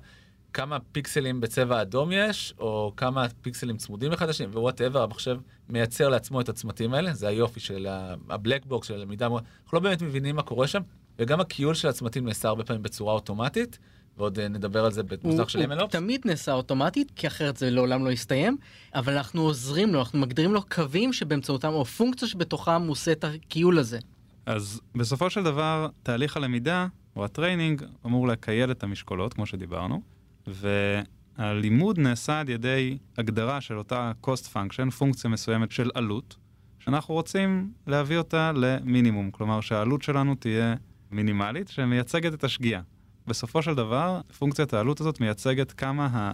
[0.53, 5.37] כמה פיקסלים בצבע אדום יש, או כמה פיקסלים צמודים אחד לשני, whatever, המחשב
[5.69, 7.87] מייצר לעצמו את הצמתים האלה, זה היופי של
[8.29, 10.83] ה black box, של הלמידה, אנחנו לא באמת מבינים מה קורה שם,
[11.19, 13.79] וגם הכיול של הצמתים נעשה הרבה פעמים בצורה אוטומטית,
[14.17, 15.91] ועוד אה, נדבר על זה בהמשך של הוא, הוא MLOps.
[15.91, 18.57] תמיד נעשה אוטומטית, כי אחרת זה לעולם לא יסתיים,
[18.95, 23.25] אבל אנחנו עוזרים לו, אנחנו מגדירים לו קווים שבאמצעותם, או פונקציות שבתוכם הוא עושה את
[23.25, 23.99] הכיול הזה.
[24.47, 30.03] אז בסופו של דבר, תהליך הלמידה, או ה training, אמור לכייל את המשקולות, כמו שדיברנו,
[30.47, 36.37] והלימוד נעשה על ידי הגדרה של אותה cost function, פונקציה מסוימת של עלות,
[36.79, 40.75] שאנחנו רוצים להביא אותה למינימום, כלומר שהעלות שלנו תהיה
[41.11, 42.81] מינימלית, שמייצגת את השגיאה.
[43.29, 46.33] בסופו של דבר, פונקציית העלות הזאת מייצגת כמה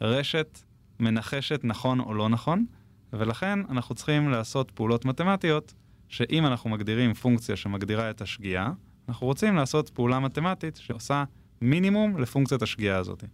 [0.00, 0.58] הרשת
[1.00, 2.66] מנחשת נכון או לא נכון,
[3.12, 5.74] ולכן אנחנו צריכים לעשות פעולות מתמטיות,
[6.08, 8.70] שאם אנחנו מגדירים פונקציה שמגדירה את השגיאה,
[9.08, 11.24] אנחנו רוצים לעשות פעולה מתמטית שעושה
[11.60, 13.24] מינימום לפונקציית השגיאה הזאת.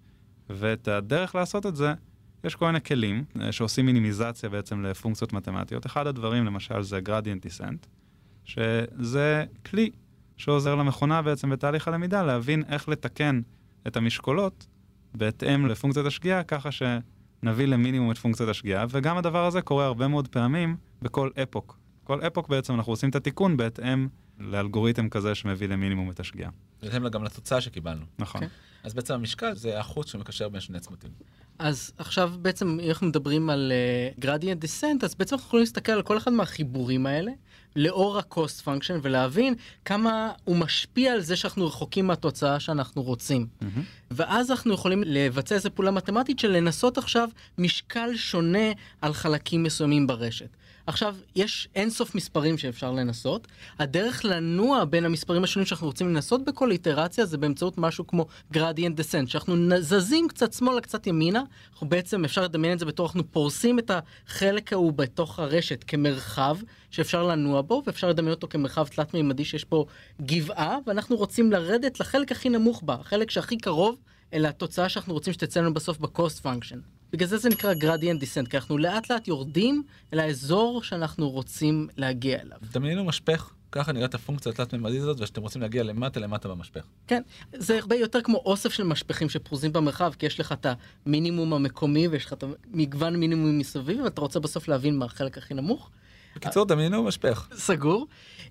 [0.51, 1.95] ואת הדרך לעשות את זה,
[2.45, 5.87] יש כל מיני כלים אה, שעושים מינימיזציה בעצם לפונקציות מתמטיות.
[5.87, 7.87] אחד הדברים למשל זה gradient descent,
[8.45, 9.91] שזה כלי
[10.39, 13.41] שעוזר למכונה בעצם בתהליך הלמידה להבין איך לתקן
[13.87, 14.67] את המשקולות
[15.15, 20.29] בהתאם לפונקציית השגיאה, ככה שנביא למינימום את פונקציית השגיאה, וגם הדבר הזה קורה הרבה מאוד
[20.29, 21.79] פעמים בכל אפוק.
[22.05, 26.51] כל אפוק בעצם אנחנו עושים את התיקון בהתאם לאלגוריתם כזה שמביא למינימום את השגיאה.
[26.83, 28.05] בהתאם גם לתוצאה שקיבלנו.
[28.19, 28.41] נכון.
[28.41, 28.49] כן.
[28.83, 31.11] אז בעצם המשקל זה החוט שמקשר בין שני צמתים.
[31.59, 33.73] אז עכשיו בעצם אם אנחנו מדברים על
[34.19, 37.33] uh, gradient descent אז בעצם אנחנו יכולים להסתכל על כל אחד מהחיבורים האלה
[37.77, 43.47] לאור ה-cost function ולהבין כמה הוא משפיע על זה שאנחנו רחוקים מהתוצאה שאנחנו רוצים.
[43.61, 43.83] מהמם.
[44.11, 50.07] ואז אנחנו יכולים לבצע איזה פעולה מתמטית של לנסות עכשיו משקל שונה על חלקים מסוימים
[50.07, 50.57] ברשת.
[50.89, 53.49] עכשיו, יש אינסוף מספרים שאפשר לנסות.
[53.79, 59.01] הדרך לנוע בין המספרים השונים שאנחנו רוצים לנסות בכל איטרציה זה באמצעות משהו כמו gradient
[59.01, 61.43] descent, שאנחנו זזים קצת שמאלה, קצת ימינה.
[61.73, 66.57] אנחנו בעצם, אפשר לדמיין את זה בתור, אנחנו פורסים את החלק ההוא בתוך הרשת כמרחב
[66.91, 69.85] שאפשר לנוע בו, ואפשר לדמיין אותו כמרחב תלת-מימדי שיש פה
[70.23, 73.97] גבעה, ואנחנו רוצים לרדת לחלק הכי נמוך בה, החלק שהכי קרוב
[74.33, 76.98] אל התוצאה שאנחנו רוצים שתצא לנו בסוף ב-cost function.
[77.13, 79.83] בגלל זה זה נקרא gradient descent, כי אנחנו לאט לאט יורדים
[80.15, 82.59] אל האזור שאנחנו רוצים להגיע אליו.
[82.73, 86.85] דמיינו משפך, ככה נראית הפונקציה התלת-ממדית הזאת, ושאתם רוצים להגיע למטה למטה במשפך.
[87.07, 90.67] כן, זה הרבה יותר כמו אוסף של משפכים שפרוזים במרחב, כי יש לך את
[91.07, 95.55] המינימום המקומי ויש לך את המגוון מינימום מסביב, ואתה רוצה בסוף להבין מה החלק הכי
[95.55, 95.91] נמוך.
[96.37, 97.49] בקיצור, דמיינו משפך.
[97.55, 98.07] סגור.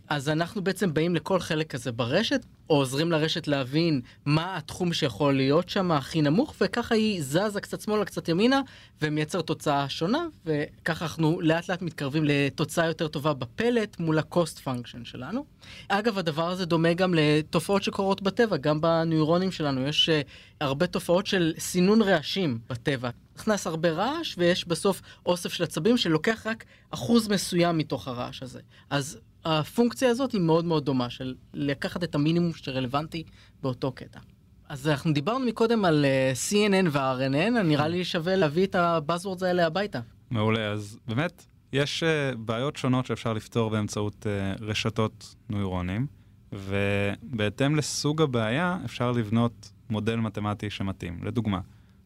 [0.09, 5.35] אז אנחנו בעצם באים לכל חלק כזה ברשת, או עוזרים לרשת להבין מה התחום שיכול
[5.35, 8.61] להיות שם הכי נמוך, וככה היא זזה קצת שמאלה, קצת ימינה,
[9.01, 15.03] ומייצר תוצאה שונה, וככה אנחנו לאט לאט מתקרבים לתוצאה יותר טובה בפלט מול ה-cost function
[15.03, 15.45] שלנו.
[15.87, 20.27] אגב, הדבר הזה דומה גם לתופעות שקורות בטבע, גם בנוירונים שלנו יש uh,
[20.61, 23.09] הרבה תופעות של סינון רעשים בטבע.
[23.37, 28.59] נכנס הרבה רעש ויש בסוף אוסף של עצבים שלוקח רק אחוז מסוים מתוך הרעש הזה.
[28.89, 33.23] אז הפונקציה הזאת היא מאוד מאוד דומה של לקחת את המינימום שרלוונטי
[33.61, 34.19] באותו קטע.
[34.69, 39.65] אז אנחנו דיברנו מקודם על אה, CNN ו-RNN, נראה לי שווה להביא את הבאזוורדס האלה
[39.65, 39.99] הביתה.
[40.31, 46.07] מעולה, אז באמת, יש uh, בעיות שונות שאפשר לפתור באמצעות uh, רשתות נוירונים,
[46.51, 51.19] ובהתאם לסוג הבעיה אפשר לבנות מודל מתמטי שמתאים.
[51.23, 51.59] לדוגמה,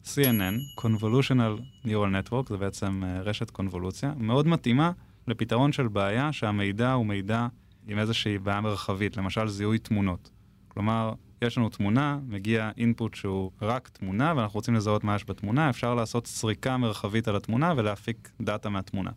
[0.04, 4.92] CNN, Convolutional Neural Network, זה בעצם אה, רשת קונבולוציה, מאוד מתאימה
[5.26, 7.46] לפתרון של בעיה שהמידע הוא מידע
[7.86, 10.30] עם איזושהי בעיה מרחבית, למשל זיהוי תמונות.
[10.68, 15.70] כלומר, יש לנו תמונה, מגיע אינפוט שהוא רק תמונה, ואנחנו רוצים לזהות מה יש בתמונה,
[15.70, 19.10] אפשר לעשות סריקה מרחבית על התמונה ולהפיק דאטה מהתמונה.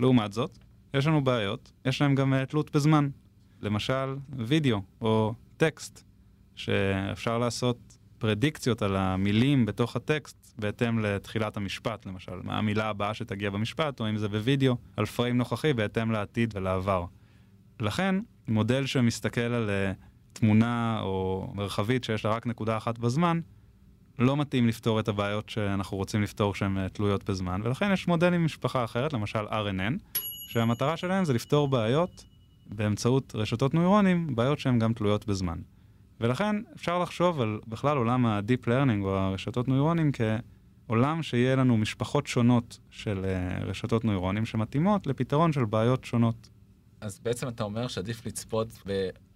[0.00, 0.58] לעומת זאת,
[0.94, 3.08] יש לנו בעיות, יש להם גם uh, תלות בזמן.
[3.60, 6.04] למשל, וידאו או טקסט,
[6.54, 13.50] שאפשר לעשות פרדיקציות על המילים בתוך הטקסט בהתאם לתחילת המשפט, למשל, מה המילה הבאה שתגיע
[13.50, 17.04] במשפט, או אם זה בווידאו, על פריים נוכחי בהתאם לעתיד ולעבר.
[17.80, 18.14] לכן,
[18.48, 19.96] מודל שמסתכל על uh,
[20.32, 23.40] תמונה או מרחבית שיש לה רק נקודה אחת בזמן,
[24.18, 28.40] לא מתאים לפתור את הבעיות שאנחנו רוצים לפתור שהן uh, תלויות בזמן, ולכן יש מודלים
[28.40, 32.24] עם משפחה אחרת, למשל RNN, שהמטרה שלהם זה לפתור בעיות
[32.66, 35.58] באמצעות רשתות נוירונים, בעיות שהן גם תלויות בזמן.
[36.20, 40.10] ולכן אפשר לחשוב על בכלל עולם ה-Deep Learning או הרשתות נוירונים
[40.88, 46.48] כעולם שיהיה לנו משפחות שונות של uh, רשתות נוירונים שמתאימות לפתרון של בעיות שונות.
[47.00, 48.68] אז בעצם אתה אומר שעדיף לצפות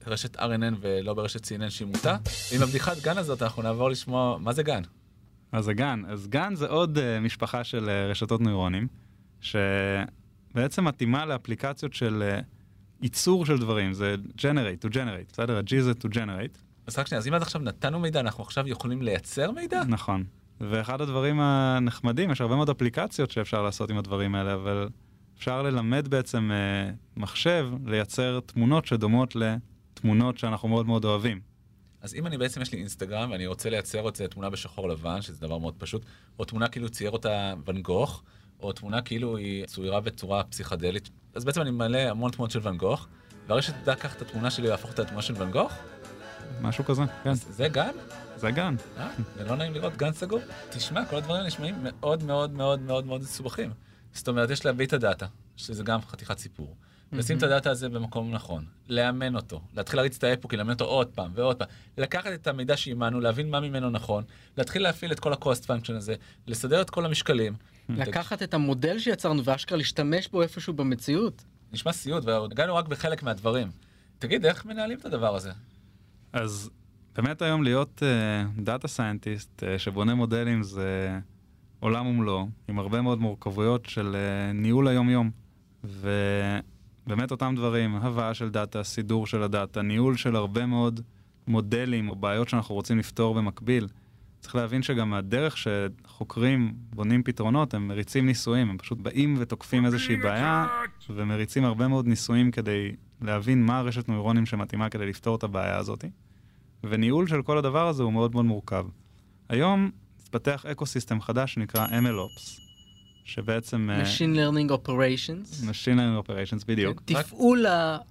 [0.07, 2.17] ברשת RNN ולא ברשת CNN שהיא מוטה?
[2.55, 4.83] עם הבדיחת גן הזאת אנחנו נעבור לשמוע מה זה גן.
[5.53, 6.03] אז זה גן.
[6.09, 8.89] אז גן זה עוד uh, משפחה של uh, רשתות נוירונים,
[9.41, 12.45] שבעצם מתאימה לאפליקציות של uh,
[13.03, 15.57] ייצור של דברים, זה generate to generate, בסדר?
[15.57, 16.66] ה-G זה to generate.
[16.87, 19.83] אז רק שנייה, אז אם עד עכשיו נתנו מידע, אנחנו עכשיו יכולים לייצר מידע?
[19.89, 20.25] נכון.
[20.61, 24.89] ואחד הדברים הנחמדים, יש הרבה מאוד אפליקציות שאפשר לעשות עם הדברים האלה, אבל
[25.39, 31.41] אפשר ללמד בעצם אה, מחשב לייצר תמונות שדומות לתמונות שאנחנו מאוד מאוד אוהבים.
[32.01, 35.23] אז אם אני בעצם יש לי אינסטגרם ואני רוצה לייצר את זה תמונה בשחור לבן,
[35.23, 36.05] שזה דבר מאוד פשוט,
[36.39, 38.23] או תמונה כאילו צייר אותה ואן גוך,
[38.61, 42.77] או תמונה כאילו היא צוירה בצורה פסיכדלית, אז בעצם אני מעלה המון תמונות של ואן
[42.77, 43.09] גוך,
[43.47, 45.73] והרשת תדע לקחת את התמונה שלי ולהפוך אותה לתמונה של ואן גוך?
[46.61, 47.35] משהו כזה, כן.
[47.35, 47.91] זה גן?
[48.37, 48.75] זה גן.
[48.99, 50.41] אה, זה לא נעים לראות גן סגור?
[50.71, 53.71] תשמע, כל הדברים האלה נשמעים מאוד מאוד מאוד מאוד מאוד מסובכים.
[54.13, 56.77] זאת אומרת, יש להביא את הדאטה, שזה גם חתיכת סיפור.
[57.13, 61.09] לשים את הדאטה הזה במקום נכון, לאמן אותו, להתחיל להריץ את האפוקי, לאמן אותו עוד
[61.09, 64.25] פעם ועוד פעם, לקחת את המידע שאימנו, להבין מה ממנו נכון,
[64.57, 66.15] להתחיל להפעיל את כל ה-cost function הזה,
[66.47, 67.55] לסדר את כל המשקלים.
[67.89, 71.45] לקחת את המודל שיצרנו ואשכרה להשתמש בו איפשהו במציאות.
[71.73, 73.71] נשמע סיוט, והגענו רק בחלק מהדברים.
[74.19, 75.51] תגיד, איך מנהלים את הדבר הזה?
[76.37, 76.71] אז
[77.17, 78.03] באמת היום להיות
[78.57, 81.19] data אה, scientist אה, שבונה מודלים זה
[81.81, 85.31] עולם ומלואו, עם הרבה מאוד מורכבויות של אה, ניהול היום-יום.
[85.85, 91.01] ובאמת אותם דברים, הבאה של דאטה, סידור של הדאטה, ניהול של הרבה מאוד
[91.47, 93.89] מודלים או בעיות שאנחנו רוצים לפתור במקביל.
[94.41, 100.17] צריך להבין שגם הדרך שחוקרים בונים פתרונות, הם מריצים ניסויים, הם פשוט באים ותוקפים איזושהי
[100.17, 100.67] בעיה
[101.11, 106.05] ומריצים הרבה מאוד ניסויים כדי להבין מה הרשת נוירונים שמתאימה כדי לפתור את הבעיה הזאת.
[106.85, 108.87] וניהול של כל הדבר הזה הוא מאוד מאוד מורכב.
[109.49, 109.91] היום
[110.23, 112.61] התפתח ecosystem חדש שנקרא MLOps,
[113.25, 113.91] שבעצם...
[113.91, 115.65] אה, Machine Learning Operations.
[115.65, 117.03] Machine Learning Operations, בדיוק.
[117.07, 117.67] כן, תפעול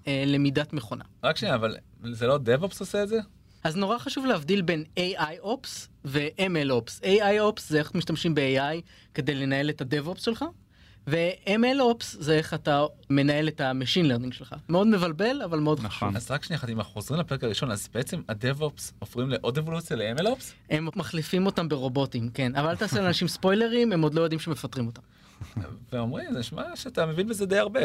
[0.06, 1.04] הלמידת מכונה.
[1.24, 1.76] רק שנייה, אבל
[2.12, 3.20] זה לא DevOps עושה את זה?
[3.64, 7.04] אז נורא חשוב להבדיל בין AI-Ops ו-ML-Ops.
[7.04, 8.82] AI-Ops זה איך משתמשים ב-AI
[9.14, 10.46] כדי לנהל את ה-DevOps שלך,
[11.08, 14.56] ו-ML-Ops זה איך אתה מנהל את ה-Machine Learning שלך.
[14.70, 16.10] מאוד מבלבל, אבל מאוד נכון.
[16.10, 16.16] חשוב.
[16.16, 19.98] אז רק שנייה אחת, אם אנחנו חוזרים לפרק הראשון, אז בעצם ה-DevOps עוברים לעוד אבולוציה
[19.98, 20.44] ל-MLOps?
[20.70, 22.56] הם מחליפים אותם ברובוטים, כן.
[22.56, 25.02] אבל אל תעשה לאנשים ספוילרים, הם עוד לא יודעים שמפטרים אותם.
[25.94, 27.82] ואומרים, זה נשמע שאתה מבין בזה די הרבה.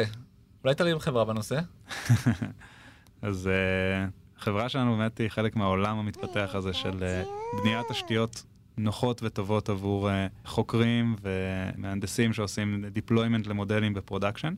[0.64, 1.60] אולי תרים חברה בנושא?
[3.22, 8.42] אז אה, החברה שלנו באמת היא חלק מהעולם המתפתח הזה של אה, בניית תשתיות
[8.84, 10.12] נוחות וטובות עבור אה,
[10.48, 14.54] חוקרים ומהנדסים שעושים deployment למודלים ב production.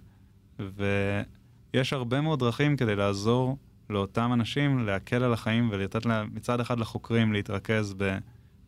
[0.59, 3.59] ויש הרבה מאוד דרכים כדי לעזור
[3.91, 7.95] לאותם אנשים להקל על החיים ולתת לה, מצד אחד לחוקרים להתרכז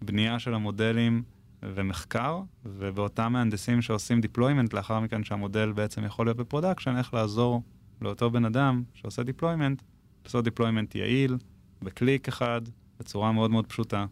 [0.03, 1.23] בבנייה של המודלים
[1.62, 7.62] ומחקר, ובאותם מהנדסים שעושים deployment לאחר מכן שהמודל בעצם יכול להיות ב production, איך לעזור
[8.03, 9.83] לאותו בן אדם שעושה deployment,
[10.25, 11.37] לעשות deployment יעיל,
[11.83, 12.61] בקליק אחד,
[12.99, 14.07] בצורה מאוד מאוד פשוטה.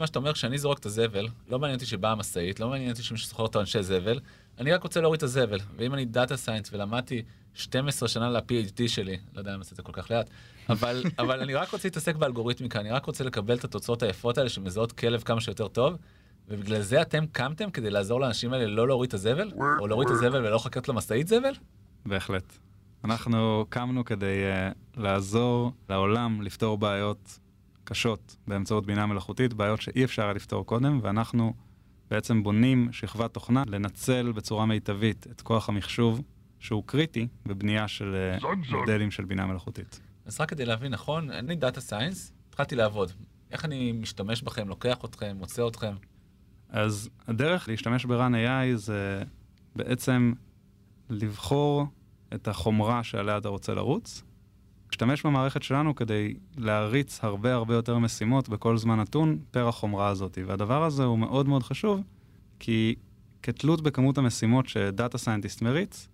[0.00, 3.02] מה שאתה אומר, כשאני זורק את הזבל, לא מעניין אותי שבאה משאית, לא מעניין אותי
[3.02, 4.20] שמישהו זוכר אותו אנשי זבל,
[4.58, 5.58] אני רק רוצה להוריד את הזבל.
[5.76, 7.22] ואם אני data science ולמדתי
[7.54, 10.30] 12 שנה ל-PhD שלי, לא יודע אם עשיתי את זה כל כך לאט,
[10.68, 14.48] אבל, אבל אני רק רוצה להתעסק באלגוריתמיקה, אני רק רוצה לקבל את התוצאות היפות האלה
[14.48, 15.96] שמזהות כלב כמה שיותר טוב,
[16.48, 20.14] ובגלל זה אתם קמתם כדי לעזור לאנשים האלה לא להוריד את הזבל, או להוריד את
[20.14, 21.52] הזבל ולא לחכות למשאית זבל?
[22.06, 22.58] בהחלט.
[23.04, 27.38] אנחנו קמנו כדי uh, לעזור לעולם לפתור בעיות
[27.84, 31.54] קשות באמצעות בינה מלאכותית, בעיות שאי אפשר היה לפתור קודם, ואנחנו
[32.10, 36.22] בעצם בונים שכבת תוכנה לנצל בצורה מיטבית את כוח המחשוב,
[36.58, 40.00] שהוא קריטי בבנייה של אה, מודלים של בינה מלאכותית.
[40.26, 43.12] אז רק כדי להבין נכון, אני data science, התחלתי לעבוד.
[43.50, 45.94] איך אני משתמש בכם, לוקח אתכם, מוצא אתכם?
[46.68, 49.22] אז הדרך להשתמש ב-run AI זה
[49.76, 50.32] בעצם
[51.10, 51.86] לבחור
[52.34, 54.22] את החומרה שעליה אתה רוצה לרוץ,
[54.90, 60.38] להשתמש במערכת שלנו כדי להריץ הרבה הרבה יותר משימות בכל זמן נתון פר החומרה הזאת.
[60.46, 62.00] והדבר הזה הוא מאוד מאוד חשוב,
[62.58, 62.94] כי
[63.42, 66.08] כתלות בכמות המשימות ש data scientist מריץ,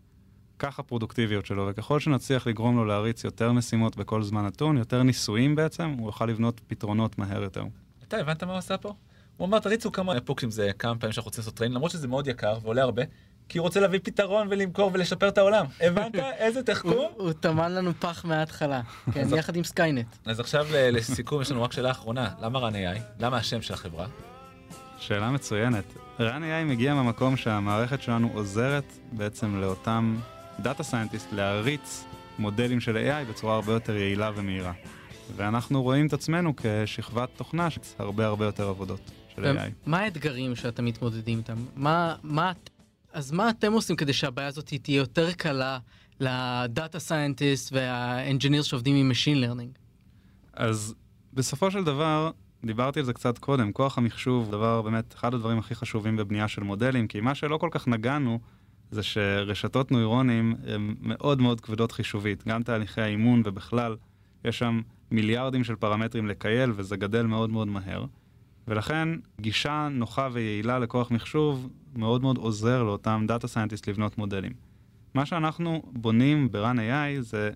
[0.59, 5.55] כך הפרודוקטיביות שלו, וככל שנצליח לגרום לו להריץ יותר משימות בכל זמן נתון, יותר ניסויים
[5.55, 7.65] בעצם, הוא יוכל לבנות פתרונות מהר יותר.
[8.09, 8.95] אתה הבנת מה הוא עשה פה?
[9.37, 12.09] הוא אמר תריצו כמה epochs ים זה כמה פעמים שאנחנו רוצים לעשות train, למרות שזה
[12.09, 13.03] מאוד יקר ועולה הרבה,
[13.49, 15.67] כי הוא רוצה להביא פתרון ולמכור ולשפר את העולם.
[15.81, 16.15] הבנת?
[16.39, 17.07] איזה תחכום?
[17.17, 18.81] הוא טמן לנו פח מההתחלה,
[19.15, 20.07] כן, יחד עם סקיינט.
[20.27, 23.01] אז עכשיו ל- לסיכום יש לנו רק שאלה אחרונה, למה run AI?
[23.21, 24.07] למה השם של החברה?
[24.99, 25.85] שאלה מצוינת.
[26.19, 30.17] run AI מגיע מהמקום שהמערכת שלנו עוזרת בעצם לאותם
[30.61, 32.05] data scientist להריץ
[32.39, 34.73] מודלים של AI בצורה הרבה יותר יעילה ומהירה.
[35.37, 39.01] ואנחנו רואים את עצמנו כשכבת תוכנה של הרבה הרבה יותר עבודות
[39.37, 39.71] של AI.
[39.87, 41.57] מה האתגרים שאתם מתמודדים איתם?
[41.77, 42.53] מה, מה,
[43.17, 45.79] אז מה אתם עושים כדי שהבעיה הזאת תהיה יותר קלה
[46.21, 49.79] ל data scientist וה engineers שעובדים עם Machine Learning?
[50.53, 50.95] אז
[51.33, 52.31] בסופו של דבר,
[52.65, 56.63] דיברתי על זה קצת קודם, כוח המחשוב, דבר באמת, אחד הדברים הכי חשובים בבנייה של
[56.63, 58.41] מודלים, כי מה שלא כל כך נגענו,
[58.91, 63.97] זה שרשתות נוירונים הן מאוד מאוד כבדות חישובית, גם תהליכי האימון ובכלל,
[64.45, 68.05] יש שם מיליארדים של פרמטרים לכייל וזה גדל מאוד מאוד מהר.
[68.69, 69.09] ולכן
[69.41, 74.53] גישה נוחה ויעילה לכוח מחשוב מאוד מאוד עוזר לאותם data scientist לבנות מודלים.
[75.15, 77.51] מה שאנחנו בונים ב-run AI זה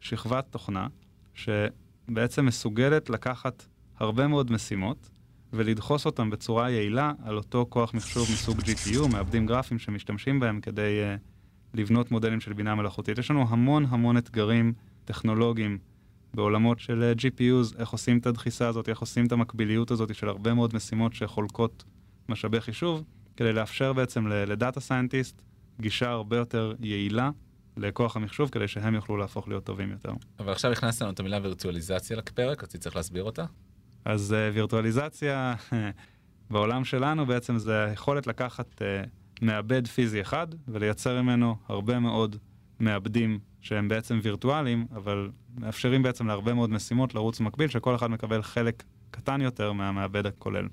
[0.00, 0.86] שכבת תוכנה
[1.34, 3.66] שבעצם מסוגלת לקחת
[3.98, 5.10] הרבה מאוד משימות
[5.52, 11.00] ולדחוס אותם בצורה יעילה על אותו כוח מחשוב מסוג GPU, מעבדים גרפיים שמשתמשים בהם כדי
[11.16, 11.20] uh,
[11.74, 13.18] לבנות מודלים של בינה מלאכותית.
[13.18, 14.72] יש לנו המון המון אתגרים
[15.04, 15.78] טכנולוגיים
[16.34, 20.28] בעולמות של uh, GPUs, איך עושים את הדחיסה הזאת, איך עושים את המקביליות הזאת של
[20.28, 21.84] הרבה מאוד משימות שחולקות
[22.28, 23.04] משאבי חישוב,
[23.36, 25.42] כדי לאפשר בעצם לדאטה סיינטיסט
[25.80, 27.30] גישה הרבה יותר יעילה
[27.76, 30.12] לכוח המחשוב, כדי שהם יוכלו להפוך להיות טובים יותר.
[30.38, 33.44] אבל עכשיו הכנסת לנו את המילה וירטואליזציה לפרק, אז צריך להסביר אותה.
[34.04, 35.54] אז uh, וירטואליזציה
[36.50, 39.08] בעולם שלנו בעצם זה היכולת לקחת uh,
[39.42, 42.36] מעבד פיזי אחד ולייצר ממנו הרבה מאוד
[42.80, 48.42] מעבדים שהם בעצם וירטואליים, אבל מאפשרים בעצם להרבה מאוד משימות לרוץ במקביל, שכל אחד מקבל
[48.42, 50.68] חלק קטן יותר מהמעבד הכולל.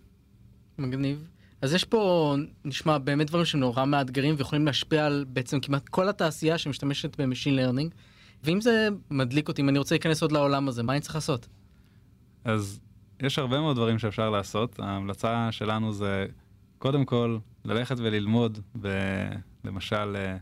[0.78, 1.28] מגניב.
[1.62, 6.58] אז יש פה, נשמע, באמת דברים שנורא מאתגרים ויכולים להשפיע על בעצם כמעט כל התעשייה
[6.58, 7.93] שמשתמשת ב machine learning.
[8.43, 11.48] ואם זה מדליק אותי, אם אני רוצה להיכנס עוד לעולם הזה, מה אני צריך לעשות?
[12.43, 12.80] אז
[13.20, 14.80] יש הרבה מאוד דברים שאפשר לעשות.
[14.80, 16.26] ההמלצה שלנו זה
[16.78, 18.88] קודם כל ללכת וללמוד ב,
[19.63, 20.38] למשל אה,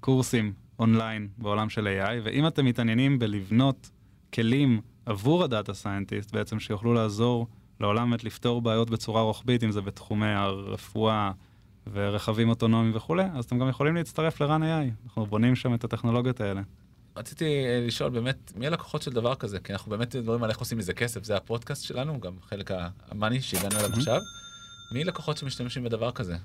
[0.00, 3.90] קורסים אונליין בעולם של AI, ואם אתם מתעניינים בלבנות
[4.34, 7.46] כלים עבור הדאטה סיינטיסט, בעצם שיוכלו לעזור
[7.80, 11.30] לעולם באמת לפתור בעיות בצורה רוחבית, אם זה בתחומי הרפואה
[11.92, 16.40] ורכבים אוטונומיים וכולי, אז אתם גם יכולים להצטרף ל-run AI, אנחנו בונים שם את הטכנולוגיות
[16.40, 16.62] האלה.
[17.16, 19.60] רציתי אה, לשאול באמת, מי הלקוחות של דבר כזה?
[19.60, 22.70] כי אנחנו באמת מדברים על איך עושים מזה כסף, זה הפודקאסט שלנו, גם חלק
[23.10, 24.20] המאני שהגענו אליו עכשיו.
[24.92, 26.36] מי לקוחות שמשתמשים בדבר כזה?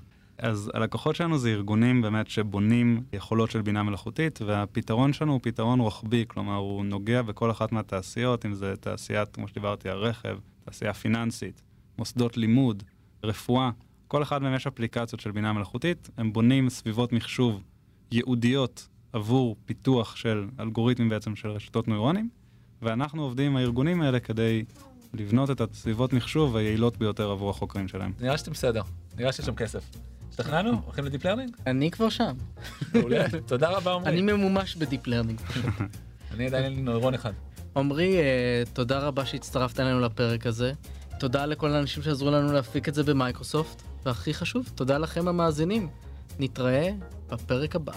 [0.42, 5.80] אז הלקוחות שלנו זה ארגונים באמת שבונים יכולות של בינה מלאכותית, והפתרון שלנו הוא פתרון
[5.80, 11.62] רוחבי, כלומר הוא נוגע בכל אחת מהתעשיות, אם זה תעשיית, כמו שדיברתי, הרכב, תעשייה פיננסית,
[11.98, 12.82] מוסדות לימוד,
[13.24, 13.70] רפואה,
[14.08, 17.62] כל אחד מהם יש אפליקציות של בינה מלאכותית, הם בונים סביבות מחשוב
[18.12, 22.28] ייעודיות עבור פיתוח של אלגוריתמים בעצם של רשתות נוירונים,
[22.82, 24.64] ואנחנו עובדים עם הארגונים האלה כדי
[25.14, 28.12] לבנות את הסביבות מחשוב היעילות ביותר עבור החוקרים שלהם.
[28.20, 28.82] נראה שאתם בסדר,
[29.16, 30.11] נראה שיש שם כסף.
[30.32, 30.80] השתכנענו?
[30.84, 31.56] הולכים ל deep learning?
[31.66, 32.32] אני כבר שם.
[32.94, 34.10] מעולה, תודה רבה עמרי.
[34.10, 35.40] אני ממומש ב deep learning.
[36.34, 37.32] אני עדיין אין לי נוירון אחד.
[37.76, 40.72] עמרי, אה, תודה רבה שהצטרפת אלינו לפרק הזה.
[41.18, 45.88] תודה לכל האנשים שעזרו לנו להפיק את זה במייקרוסופט, והכי חשוב, תודה לכם המאזינים.
[46.38, 46.90] נתראה
[47.28, 47.92] בפרק הבא.